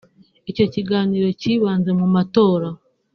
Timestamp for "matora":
2.15-2.67